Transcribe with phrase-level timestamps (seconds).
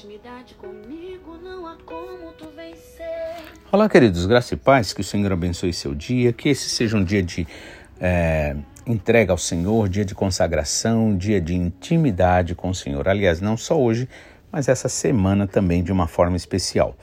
[0.00, 3.44] intimidade comigo, não há como tu vencer.
[3.70, 7.04] Olá, queridos, graça e paz, que o Senhor abençoe seu dia, que esse seja um
[7.04, 7.46] dia de
[8.00, 13.06] é, entrega ao Senhor, dia de consagração, dia de intimidade com o Senhor.
[13.08, 14.08] Aliás, não só hoje,
[14.50, 16.96] mas essa semana também de uma forma especial.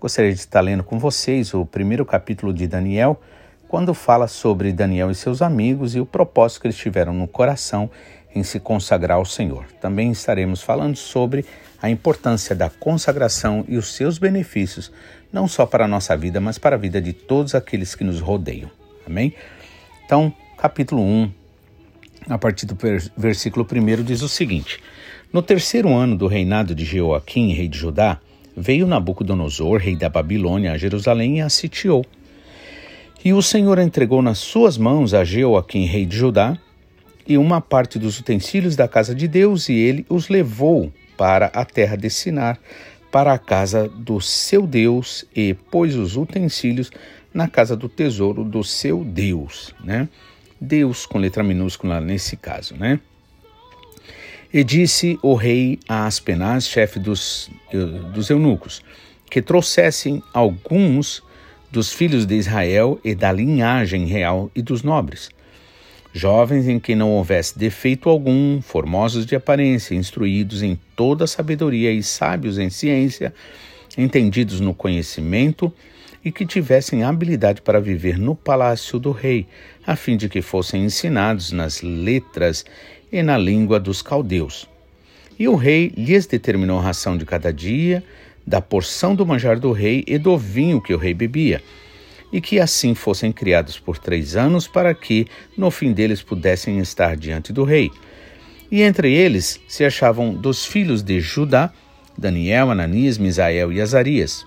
[0.00, 3.20] Gostaria de estar lendo com vocês o primeiro capítulo de Daniel,
[3.66, 7.90] quando fala sobre Daniel e seus amigos e o propósito que eles tiveram no coração
[8.34, 9.66] em se consagrar ao Senhor.
[9.80, 11.44] Também estaremos falando sobre
[11.80, 14.90] a importância da consagração e os seus benefícios,
[15.32, 18.20] não só para a nossa vida, mas para a vida de todos aqueles que nos
[18.20, 18.70] rodeiam.
[19.06, 19.34] Amém?
[20.04, 21.32] Então, capítulo 1,
[22.28, 22.76] a partir do
[23.16, 24.80] versículo 1, diz o seguinte:
[25.32, 28.18] No terceiro ano do reinado de Jeoaquim, rei de Judá,
[28.56, 32.04] veio Nabucodonosor, rei da Babilônia, a Jerusalém e a sitiou.
[33.24, 36.58] E o Senhor entregou nas suas mãos a Jeoaquim, rei de Judá,
[37.28, 41.64] e uma parte dos utensílios da casa de Deus, e ele os levou para a
[41.64, 42.58] terra de Sinar,
[43.12, 46.90] para a casa do seu Deus, e pôs os utensílios
[47.32, 50.08] na casa do tesouro do seu Deus, né?
[50.58, 52.98] Deus com letra minúscula nesse caso, né?
[54.52, 57.50] E disse o rei a Aspenaz, chefe dos,
[58.14, 58.82] dos eunucos,
[59.30, 61.22] que trouxessem alguns
[61.70, 65.28] dos filhos de Israel e da linhagem real e dos nobres,
[66.12, 72.02] jovens em que não houvesse defeito algum, formosos de aparência, instruídos em toda sabedoria e
[72.02, 73.32] sábios em ciência,
[73.96, 75.72] entendidos no conhecimento
[76.24, 79.46] e que tivessem habilidade para viver no palácio do rei,
[79.86, 82.64] a fim de que fossem ensinados nas letras
[83.10, 84.68] e na língua dos caldeus.
[85.38, 88.02] E o rei lhes determinou a ração de cada dia,
[88.46, 91.62] da porção do manjar do rei e do vinho que o rei bebia,
[92.32, 95.26] e que assim fossem criados por três anos, para que,
[95.56, 97.90] no fim deles, pudessem estar diante do rei.
[98.70, 101.72] E entre eles se achavam dos filhos de Judá,
[102.16, 104.44] Daniel, Ananias, Misael e Azarias.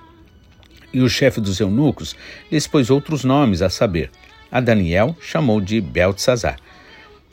[0.93, 2.15] E o chefe dos eunucos
[2.51, 4.11] lhes pôs outros nomes, a saber,
[4.51, 6.57] a Daniel chamou de Beltesazar,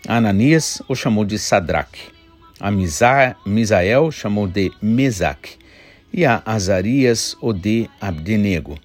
[0.07, 2.01] a Ananias o chamou de Sadraque,
[2.61, 5.57] a Misa Misael chamou de Mesaque,
[6.13, 8.79] e a Azarias o de Abdenego.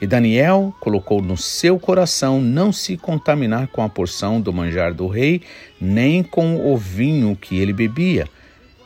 [0.00, 5.06] E Daniel colocou no seu coração não se contaminar com a porção do manjar do
[5.06, 5.42] rei,
[5.78, 8.26] nem com o vinho que ele bebia,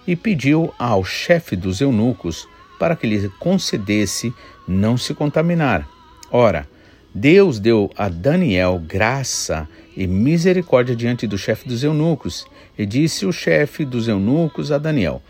[0.06, 2.48] e pediu ao chefe dos eunucos
[2.80, 4.34] para que lhe concedesse
[4.66, 5.88] não se contaminar.
[6.32, 6.68] Ora,
[7.14, 12.44] Deus deu a Daniel graça e misericórdia diante do chefe dos eunucos,
[12.76, 15.22] e disse o chefe dos eunucos a Daniel: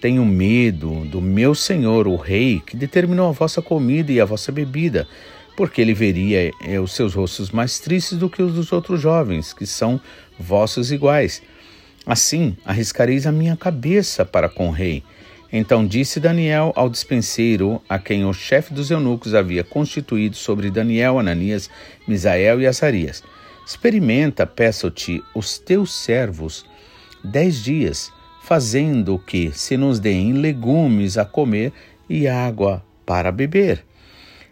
[0.00, 4.50] tenho medo do meu senhor, o rei, que determinou a vossa comida e a vossa
[4.50, 5.06] bebida,
[5.56, 9.52] porque ele veria eh, os seus rostos mais tristes do que os dos outros jovens,
[9.52, 10.00] que são
[10.38, 11.42] vossos iguais.
[12.06, 15.02] Assim, arriscareis a minha cabeça para com o rei.
[15.52, 21.18] Então disse Daniel ao dispenseiro, a quem o chefe dos eunucos havia constituído sobre Daniel,
[21.18, 21.68] Ananias,
[22.08, 23.22] Misael e Azarias:
[23.66, 26.64] Experimenta, peço-te, os teus servos
[27.22, 28.10] dez dias
[28.50, 31.72] fazendo que se nos deem legumes a comer
[32.08, 33.84] e água para beber.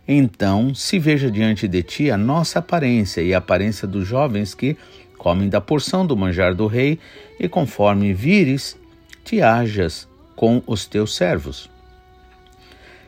[0.07, 4.77] Então se veja diante de ti a nossa aparência e a aparência dos jovens que
[5.17, 7.01] comem da porção do manjar do rei,
[7.41, 8.79] e conforme vires,
[9.25, 10.07] te hajas
[10.37, 11.69] com os teus servos.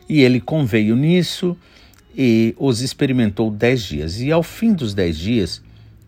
[0.09, 1.55] E ele conveio nisso
[2.13, 4.19] e os experimentou dez dias.
[4.19, 5.63] E ao fim dos dez dias,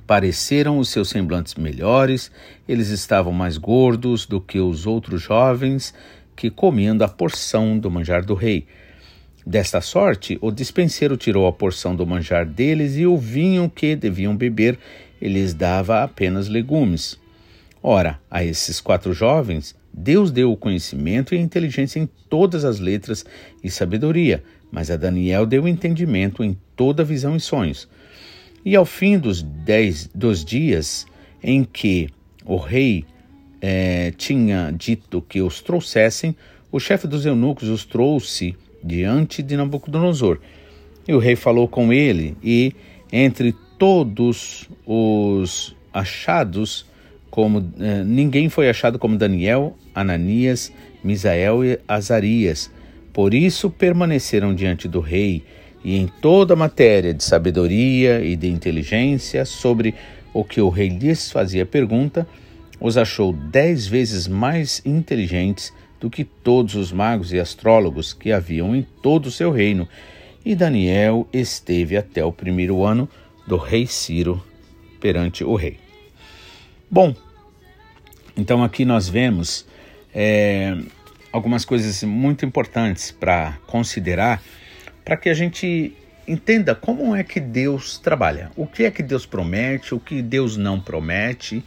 [0.06, 2.32] Pareceram os seus semblantes melhores,
[2.68, 5.94] eles estavam mais gordos do que os outros jovens
[6.36, 8.66] que comiam da porção do manjar do rei.
[9.46, 14.36] Desta sorte, o dispenseiro tirou a porção do manjar deles e o vinho que deviam
[14.36, 14.78] beber,
[15.22, 17.20] eles dava apenas legumes.
[17.82, 22.80] Ora, a esses quatro jovens, Deus deu o conhecimento e a inteligência em todas as
[22.80, 23.26] letras
[23.64, 27.88] e sabedoria, mas a Daniel deu entendimento em toda visão e sonhos.
[28.66, 31.06] E ao fim dos dez dos dias
[31.44, 32.10] em que
[32.46, 33.06] o rei
[33.62, 36.36] eh, tinha dito que os trouxessem,
[36.72, 40.40] o chefe dos eunucos os trouxe diante de Nabucodonosor.
[41.08, 42.74] E o rei falou com ele, e
[43.12, 46.86] entre todos os achados,
[47.30, 50.72] como eh, ninguém foi achado como Daniel, Ananias,
[51.04, 52.72] Misael e Azarias.
[53.12, 55.44] Por isso permaneceram diante do rei
[55.84, 59.94] e em toda matéria de sabedoria e de inteligência sobre
[60.34, 62.28] o que o rei lhes fazia pergunta,
[62.80, 68.76] os achou dez vezes mais inteligentes do que todos os magos e astrólogos que haviam
[68.76, 69.88] em todo o seu reino.
[70.46, 73.08] E Daniel esteve até o primeiro ano
[73.48, 74.44] do rei Ciro
[75.00, 75.78] perante o rei.
[76.90, 77.16] Bom,
[78.36, 79.66] então aqui nós vemos
[80.14, 80.78] é,
[81.32, 84.42] algumas coisas muito importantes para considerar
[85.04, 85.96] para que a gente
[86.28, 90.56] entenda como é que Deus trabalha, o que é que Deus promete, o que Deus
[90.56, 91.64] não promete,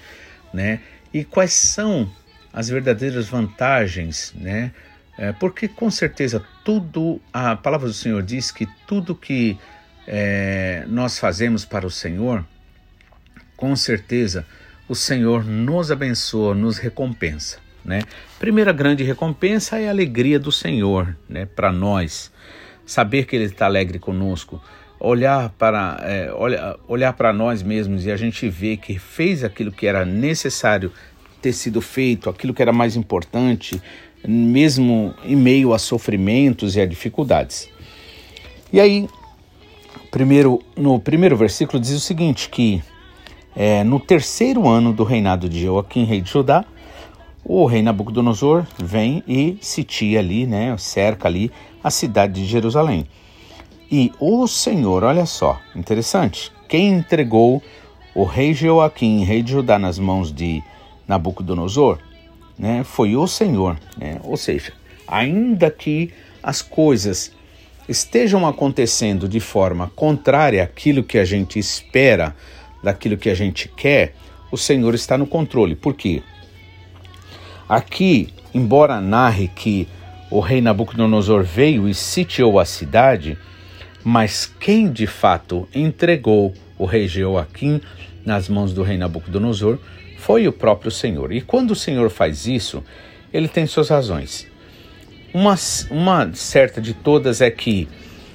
[0.53, 0.81] né?
[1.13, 2.11] E quais são
[2.53, 4.73] as verdadeiras vantagens, né?
[5.19, 9.59] É, porque com certeza tudo, a palavra do Senhor diz que tudo que
[10.07, 12.45] é, nós fazemos para o Senhor,
[13.57, 14.47] com certeza
[14.89, 17.59] o Senhor nos abençoa, nos recompensa.
[17.85, 18.03] Né?
[18.39, 22.33] Primeira grande recompensa é a alegria do Senhor né, para nós.
[22.87, 24.63] Saber que Ele está alegre conosco,
[24.99, 29.71] olhar para é, olhar, olhar para nós mesmos e a gente ver que fez aquilo
[29.73, 30.93] que era necessário
[31.43, 33.81] ter sido feito, aquilo que era mais importante,
[34.27, 37.69] mesmo em meio a sofrimentos e a dificuldades.
[38.73, 39.09] E aí,
[40.11, 42.83] primeiro, no primeiro versículo diz o seguinte, que
[43.55, 46.65] é, no terceiro ano do reinado de Joaquim, rei de Judá,
[47.45, 51.53] o rei Nabucodonosor vem e sitia ali, né, cerca ali
[51.87, 53.07] a cidade de Jerusalém.
[53.89, 57.63] E o Senhor, olha só, interessante, quem entregou
[58.13, 60.65] o rei Joaquim, rei de Judá, nas mãos de
[61.07, 62.01] Nabucodonosor,
[62.59, 63.79] né, foi o Senhor.
[63.97, 64.19] Né?
[64.25, 64.73] Ou seja,
[65.07, 66.13] ainda que
[66.43, 67.31] as coisas
[67.89, 72.35] estejam acontecendo de forma contrária àquilo que a gente espera
[72.83, 74.13] daquilo que a gente quer,
[74.51, 75.77] o Senhor está no controle.
[75.77, 76.21] Por quê?
[77.69, 79.87] Aqui, embora narre que
[80.31, 83.39] o rei Nabucodonosor veio e sitiou a cidade,
[84.03, 87.81] mas quem de fato entregou o rei Joaquim
[88.25, 89.79] nas mãos do rei Nabucodonosor
[90.19, 91.33] foi o próprio Senhor.
[91.33, 92.83] E quando o Senhor faz isso,
[93.33, 94.47] ele tem suas razões.
[95.33, 95.55] Uma,
[95.91, 97.89] uma certa de todas é que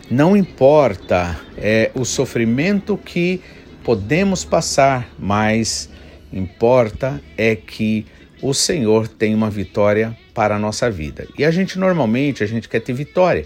[0.10, 3.42] não importa é, o sofrimento que
[3.84, 5.90] podemos passar, mas
[6.32, 8.06] importa é que
[8.42, 11.28] o Senhor tem uma vitória para a nossa vida.
[11.38, 13.46] E a gente normalmente a gente quer ter vitória,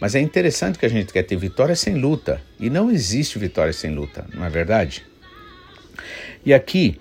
[0.00, 3.72] mas é interessante que a gente quer ter vitória sem luta, e não existe vitória
[3.72, 5.04] sem luta, não é verdade?
[6.44, 6.98] E aqui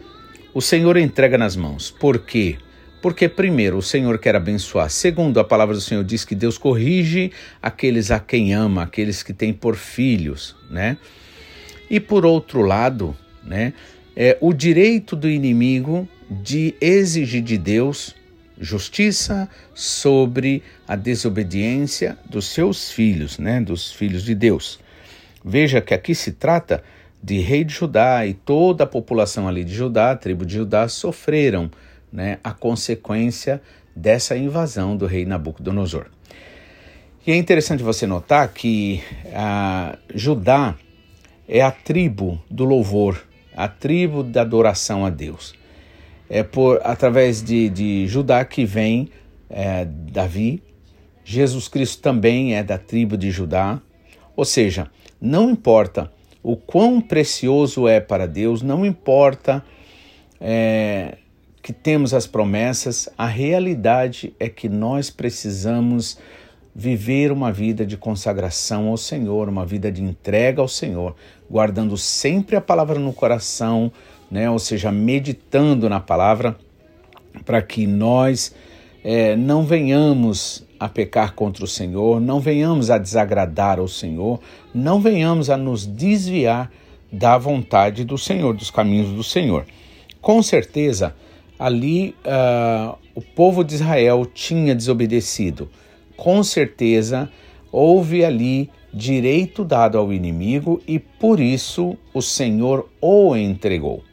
[0.53, 1.89] o Senhor entrega nas mãos.
[1.89, 2.57] Por quê?
[3.01, 4.89] Porque, primeiro, o Senhor quer abençoar.
[4.89, 7.31] Segundo, a palavra do Senhor diz que Deus corrige
[7.61, 10.97] aqueles a quem ama, aqueles que têm por filhos, né?
[11.89, 13.73] E por outro lado, né,
[14.15, 18.15] é o direito do inimigo de exigir de Deus
[18.59, 24.79] justiça sobre a desobediência dos seus filhos, né, dos filhos de Deus.
[25.43, 26.83] Veja que aqui se trata
[27.23, 30.87] de rei de Judá e toda a população ali de Judá, a tribo de Judá,
[30.87, 31.71] sofreram
[32.11, 33.61] né, a consequência
[33.95, 36.07] dessa invasão do rei Nabucodonosor.
[37.25, 39.01] E é interessante você notar que
[40.13, 40.75] Judá
[41.47, 43.21] é a tribo do louvor,
[43.55, 45.58] a tribo da adoração a Deus.
[46.29, 49.09] É por através de, de Judá que vem
[49.49, 50.61] é, Davi.
[51.23, 53.81] Jesus Cristo também é da tribo de Judá.
[54.35, 54.89] Ou seja,
[55.19, 56.11] não importa
[56.41, 59.63] o quão precioso é para Deus, não importa
[60.39, 61.17] é,
[61.61, 66.17] que temos as promessas, a realidade é que nós precisamos
[66.73, 71.15] viver uma vida de consagração ao Senhor, uma vida de entrega ao Senhor,
[71.49, 73.91] guardando sempre a palavra no coração,
[74.29, 74.49] né?
[74.49, 76.55] ou seja, meditando na palavra,
[77.45, 78.53] para que nós
[79.03, 84.39] é, não venhamos a pecar contra o Senhor, não venhamos a desagradar ao Senhor,
[84.73, 86.71] não venhamos a nos desviar
[87.11, 89.65] da vontade do Senhor, dos caminhos do Senhor.
[90.21, 91.15] Com certeza,
[91.57, 95.69] ali uh, o povo de Israel tinha desobedecido
[96.19, 97.31] com certeza
[97.71, 104.03] houve ali direito dado ao inimigo e por isso o Senhor o entregou.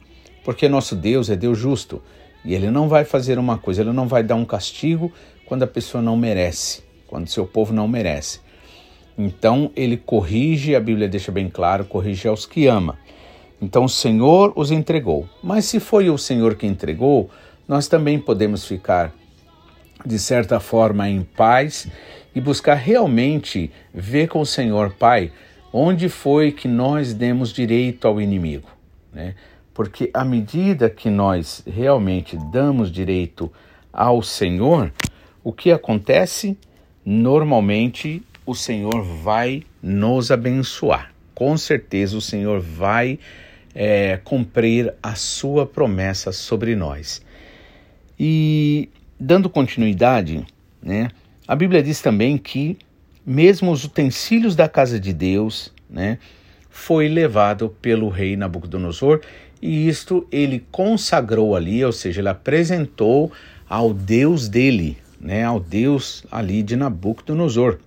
[0.46, 2.00] Porque nosso Deus é Deus justo
[2.44, 5.12] e ele não vai fazer uma coisa, ele não vai dar um castigo
[5.44, 8.38] quando a pessoa não merece, quando seu povo não merece.
[9.18, 12.96] Então ele corrige, a Bíblia deixa bem claro, corrige aos que ama.
[13.60, 15.28] Então o Senhor os entregou.
[15.42, 17.28] Mas se foi o Senhor que entregou,
[17.66, 19.12] nós também podemos ficar
[20.04, 21.88] de certa forma, em paz
[22.32, 25.32] e buscar realmente ver com o Senhor, Pai,
[25.72, 28.68] onde foi que nós demos direito ao inimigo,
[29.12, 29.34] né?
[29.76, 33.52] Porque à medida que nós realmente damos direito
[33.92, 34.92] ao Senhor,
[35.44, 36.58] o que acontece?
[37.04, 41.12] Normalmente o Senhor vai nos abençoar.
[41.34, 43.18] Com certeza o Senhor vai
[43.74, 47.22] é, cumprir a sua promessa sobre nós.
[48.18, 50.44] E Dando continuidade,
[50.82, 51.08] né,
[51.48, 52.76] a Bíblia diz também que
[53.24, 56.18] mesmo os utensílios da casa de Deus, né,
[56.68, 59.22] foi levado pelo rei Nabucodonosor
[59.66, 63.32] e isto ele consagrou ali, ou seja, ele apresentou
[63.68, 67.78] ao Deus dele, né, ao Deus ali de Nabucodonosor.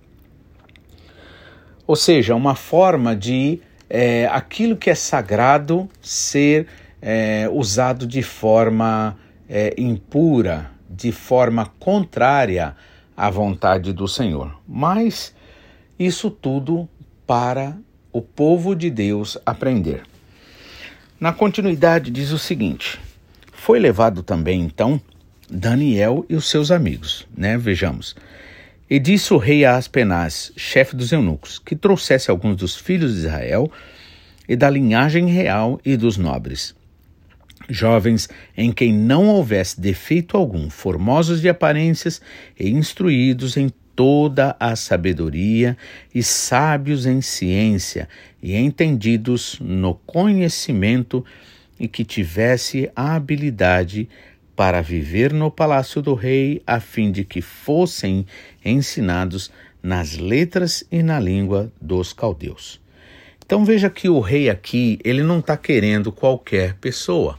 [1.86, 6.66] Ou seja, uma forma de é, aquilo que é sagrado ser
[7.00, 9.16] é, usado de forma
[9.48, 12.76] é, impura, de forma contrária
[13.16, 14.54] à vontade do Senhor.
[14.68, 15.34] Mas
[15.98, 16.86] isso tudo
[17.26, 17.76] para
[18.12, 20.09] o povo de Deus aprender.
[21.20, 22.98] Na continuidade, diz o seguinte:
[23.52, 24.98] foi levado também então
[25.50, 27.58] Daniel e os seus amigos, né?
[27.58, 28.16] Vejamos.
[28.88, 33.18] E disse o rei a Aspenaz, chefe dos eunucos, que trouxesse alguns dos filhos de
[33.18, 33.70] Israel
[34.48, 36.74] e da linhagem real e dos nobres,
[37.68, 42.22] jovens em quem não houvesse defeito algum, formosos de aparências
[42.58, 45.76] e instruídos em toda a sabedoria
[46.14, 48.08] e sábios em ciência
[48.42, 51.24] e entendidos no conhecimento
[51.78, 54.08] e que tivesse a habilidade
[54.54, 58.26] para viver no palácio do rei, a fim de que fossem
[58.64, 59.50] ensinados
[59.82, 62.78] nas letras e na língua dos caldeus.
[63.44, 67.38] Então veja que o rei aqui, ele não está querendo qualquer pessoa.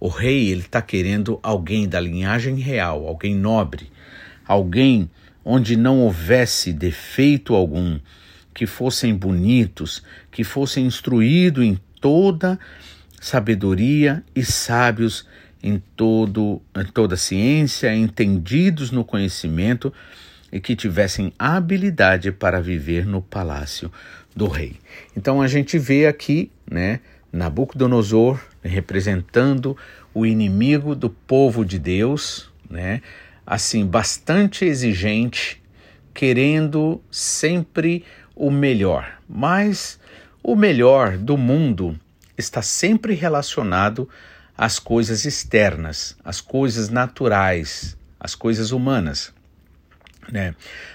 [0.00, 3.90] O rei, ele está querendo alguém da linhagem real, alguém nobre,
[4.46, 5.10] alguém
[5.48, 8.00] onde não houvesse defeito algum,
[8.52, 12.58] que fossem bonitos, que fossem instruídos em toda
[13.20, 15.24] sabedoria e sábios
[15.62, 19.92] em, todo, em toda ciência, entendidos no conhecimento
[20.50, 23.92] e que tivessem habilidade para viver no palácio
[24.34, 24.74] do rei.
[25.16, 26.98] Então a gente vê aqui, né,
[27.32, 29.76] Nabucodonosor representando
[30.12, 33.00] o inimigo do povo de Deus, né,
[33.46, 35.62] assim bastante exigente,
[36.12, 39.18] querendo sempre o melhor.
[39.28, 40.00] Mas
[40.42, 41.98] o melhor do mundo
[42.36, 44.08] está sempre relacionado
[44.56, 49.32] as coisas externas, as coisas naturais, as coisas humanas.
[50.30, 50.54] Né?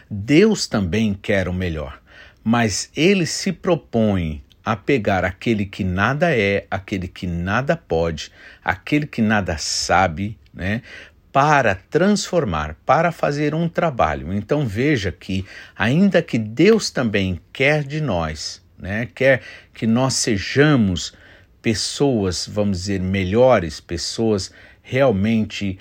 [0.10, 2.02] Deus também quer o melhor,
[2.44, 8.32] mas ele se propõe a pegar aquele que nada é, aquele que nada pode,
[8.64, 10.84] aquele que nada sabe, né?
[11.32, 14.34] Para transformar, para fazer um trabalho.
[14.34, 15.46] Então veja que,
[15.76, 19.42] ainda que Deus também quer de nós, né, quer
[19.74, 21.14] que nós sejamos
[21.62, 25.80] pessoas, vamos dizer, melhores, pessoas realmente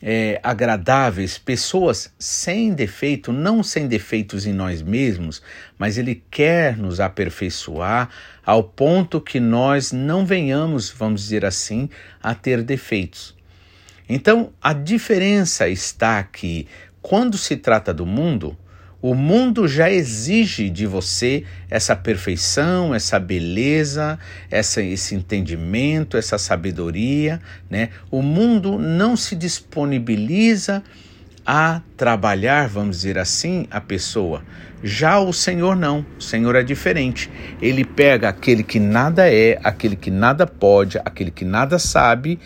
[0.00, 5.42] é, agradáveis, pessoas sem defeito, não sem defeitos em nós mesmos,
[5.76, 8.08] mas Ele quer nos aperfeiçoar
[8.44, 11.90] ao ponto que nós não venhamos, vamos dizer assim,
[12.22, 13.37] a ter defeitos.
[14.08, 16.66] Então, a diferença está que,
[17.02, 18.56] quando se trata do mundo,
[19.00, 24.18] o mundo já exige de você essa perfeição, essa beleza,
[24.50, 27.40] essa, esse entendimento, essa sabedoria.
[27.70, 27.90] Né?
[28.10, 30.82] O mundo não se disponibiliza
[31.46, 34.42] a trabalhar, vamos dizer assim, a pessoa.
[34.82, 37.30] Já o Senhor não, o Senhor é diferente.
[37.62, 42.38] Ele pega aquele que nada é, aquele que nada pode, aquele que nada sabe,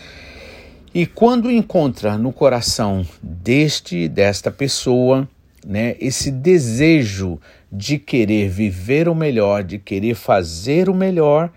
[0.94, 5.26] e quando encontra no coração deste, desta pessoa,
[5.64, 7.40] né, esse desejo
[7.72, 11.50] de querer viver o melhor, de querer fazer o melhor,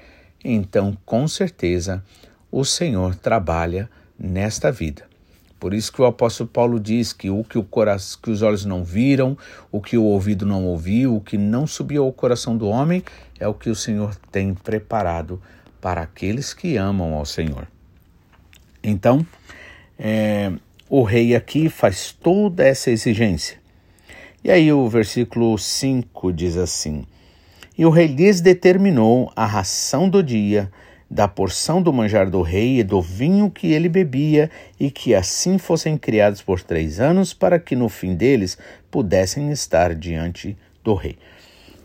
[0.44, 2.02] então com certeza
[2.50, 5.04] o Senhor trabalha nesta vida.
[5.60, 8.64] Por isso que o apóstolo Paulo diz que o que, o coração, que os olhos
[8.64, 9.38] não viram,
[9.70, 13.04] o que o ouvido não ouviu, o que não subiu ao coração do homem,
[13.38, 15.42] é o que o Senhor tem preparado
[15.82, 17.68] para aqueles que amam ao Senhor.
[18.88, 19.26] Então,
[19.98, 20.52] é,
[20.88, 23.58] o rei aqui faz toda essa exigência.
[24.44, 27.04] E aí o versículo 5 diz assim:
[27.76, 30.72] E o rei lhes determinou a ração do dia,
[31.10, 35.58] da porção do manjar do rei e do vinho que ele bebia, e que assim
[35.58, 38.56] fossem criados por três anos, para que no fim deles
[38.92, 41.18] pudessem estar diante do rei.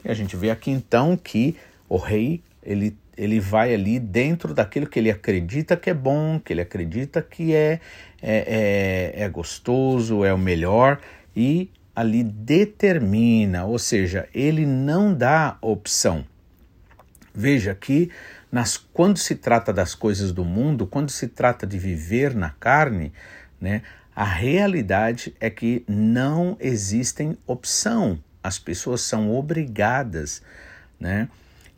[0.04, 1.57] E a gente vê aqui então que
[1.88, 6.55] o rei ele, ele vai ali dentro daquilo que ele acredita que é bom, que
[6.55, 7.79] ele acredita que é,
[8.23, 10.99] é, é, é gostoso, é o melhor,
[11.37, 16.25] e ali determina, ou seja, ele não dá opção.
[17.35, 18.11] Veja que
[18.50, 23.12] nas, quando se trata das coisas do mundo, quando se trata de viver na carne,
[23.61, 23.83] né,
[24.17, 28.19] a realidade é que não existem opção.
[28.43, 30.43] As pessoas são obrigadas,
[30.99, 31.29] né?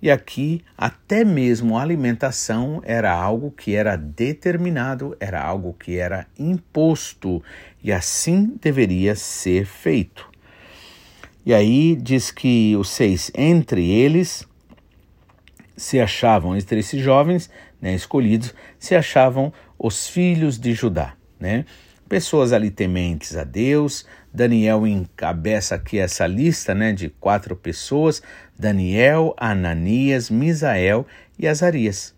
[0.03, 6.27] E aqui, até mesmo a alimentação era algo que era determinado, era algo que era
[6.37, 7.41] imposto,
[7.81, 10.29] e assim deveria ser feito.
[11.47, 14.45] E aí diz que os seis, entre eles,
[15.77, 17.49] se achavam, entre esses jovens
[17.81, 21.65] né, escolhidos, se achavam os filhos de Judá, né?
[22.13, 24.05] Pessoas ali tementes a Deus.
[24.35, 28.23] Daniel encabeça aqui essa lista né, de quatro pessoas:
[28.59, 31.07] Daniel, Ananias, Misael
[31.39, 32.15] e Azarias.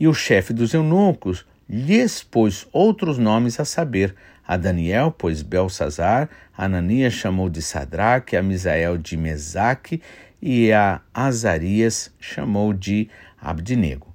[0.00, 4.16] E o chefe dos eunucos lhes pôs outros nomes a saber.
[4.44, 6.28] A Daniel, pois Belsazar,
[6.58, 10.02] Ananias chamou de Sadraque, a Misael de Mesaque
[10.42, 13.08] e a Azarias chamou de
[13.40, 14.13] Abdinego.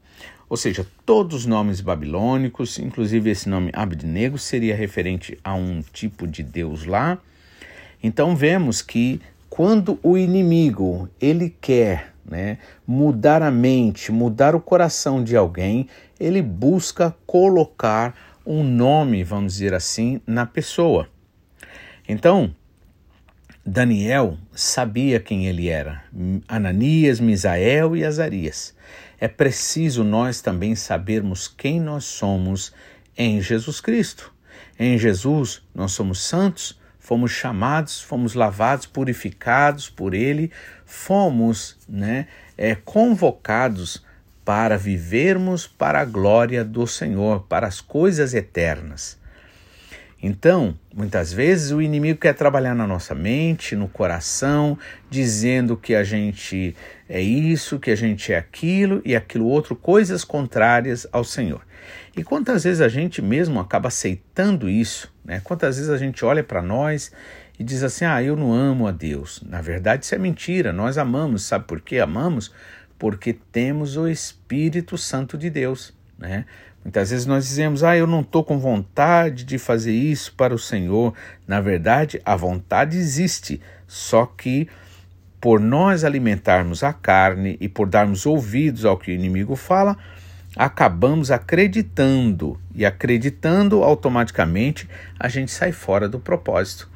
[0.50, 6.26] Ou seja, todos os nomes babilônicos, inclusive esse nome Abdinego seria referente a um tipo
[6.26, 7.20] de deus lá.
[8.02, 15.24] Então vemos que quando o inimigo ele quer né, mudar a mente, mudar o coração
[15.24, 15.88] de alguém,
[16.20, 18.16] ele busca colocar
[18.46, 21.08] um nome, vamos dizer assim, na pessoa.
[22.08, 22.54] Então,
[23.66, 26.04] Daniel sabia quem ele era,
[26.48, 28.74] Ananias, Misael e Azarias.
[29.20, 32.72] É preciso nós também sabermos quem nós somos
[33.18, 34.34] em Jesus Cristo.
[34.78, 40.52] Em Jesus, nós somos santos, fomos chamados, fomos lavados, purificados por Ele,
[40.86, 44.06] fomos né, é, convocados
[44.46, 49.20] para vivermos para a glória do Senhor, para as coisas eternas.
[50.22, 54.78] Então, muitas vezes o inimigo quer trabalhar na nossa mente, no coração,
[55.10, 56.76] dizendo que a gente
[57.08, 61.62] é isso, que a gente é aquilo e aquilo outro, coisas contrárias ao Senhor.
[62.18, 65.40] E quantas vezes a gente mesmo acaba aceitando isso, né?
[65.42, 67.14] Quantas vezes a gente olha para nós
[67.58, 69.42] e diz assim: "Ah, eu não amo a Deus".
[69.48, 70.74] Na verdade, isso é mentira.
[70.74, 72.52] Nós amamos, sabe por que amamos?
[72.98, 76.46] Porque temos o Espírito Santo de Deus, né?
[76.84, 80.60] Muitas vezes nós dizemos, ah, eu não estou com vontade de fazer isso para o
[80.60, 81.14] Senhor.
[81.48, 84.68] Na verdade, a vontade existe, só que
[85.42, 89.98] por nós alimentarmos a carne e por darmos ouvidos ao que o inimigo fala,
[90.56, 92.60] acabamos acreditando.
[92.74, 94.88] E acreditando, automaticamente,
[95.20, 96.90] a gente sai fora do propósito.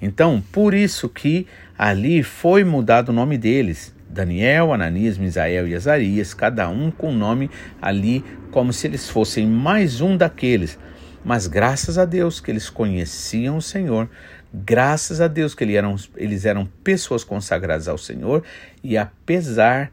[0.00, 1.46] Então, por isso que
[1.78, 3.93] ali foi mudado o nome deles.
[4.14, 7.50] Daniel, Ananias, Misael e Azarias, cada um com nome
[7.82, 10.78] ali como se eles fossem mais um daqueles.
[11.24, 14.08] Mas graças a Deus que eles conheciam o Senhor,
[14.52, 18.44] graças a Deus que eles eram, eles eram pessoas consagradas ao Senhor
[18.84, 19.90] e apesar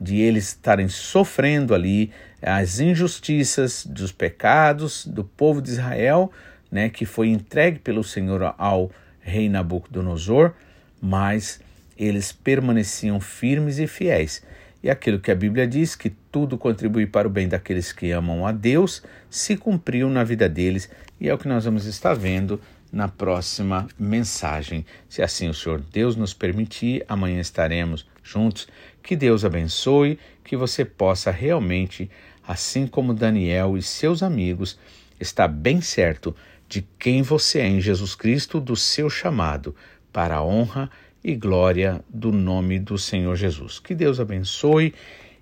[0.00, 2.10] de eles estarem sofrendo ali
[2.42, 6.32] as injustiças dos pecados do povo de Israel,
[6.72, 10.54] né, que foi entregue pelo Senhor ao rei Nabucodonosor,
[11.00, 11.60] mas
[12.04, 14.42] eles permaneciam firmes e fiéis.
[14.82, 18.46] E aquilo que a Bíblia diz, que tudo contribui para o bem daqueles que amam
[18.46, 20.88] a Deus, se cumpriu na vida deles,
[21.20, 22.58] e é o que nós vamos estar vendo
[22.90, 24.86] na próxima mensagem.
[25.08, 28.66] Se assim o Senhor Deus nos permitir, amanhã estaremos juntos.
[29.02, 32.10] Que Deus abençoe, que você possa realmente,
[32.46, 34.78] assim como Daniel e seus amigos,
[35.20, 36.34] estar bem certo
[36.66, 39.76] de quem você é em Jesus Cristo, do seu chamado
[40.12, 40.90] para a honra
[41.22, 43.78] e glória do nome do Senhor Jesus.
[43.78, 44.94] Que Deus abençoe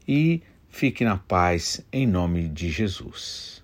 [0.07, 3.58] e fique na paz em nome de Jesus.